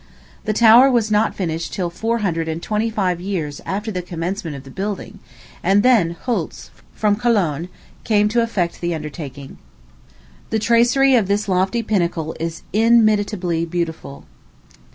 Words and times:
The 0.45 0.53
tower 0.53 0.89
was 0.89 1.11
not 1.11 1.35
finished 1.35 1.73
till 1.73 1.91
four 1.91 2.17
hundred 2.25 2.47
and 2.47 2.59
twenty 2.59 2.89
five 2.89 3.21
years 3.21 3.61
after 3.67 3.91
the 3.91 4.01
commencement 4.01 4.55
of 4.55 4.63
the 4.63 4.71
building, 4.71 5.19
and 5.61 5.83
then 5.83 6.15
Hültz, 6.25 6.71
from 6.95 7.15
Cologne, 7.15 7.69
came 8.03 8.27
to 8.29 8.41
effect 8.41 8.81
the 8.81 8.95
undertaking. 8.95 9.59
The 10.49 10.57
tracery 10.57 11.13
of 11.13 11.27
this 11.27 11.47
lofty 11.47 11.83
pinnacle 11.83 12.35
is 12.39 12.63
inimitably 12.73 13.63
beautiful. 13.67 14.25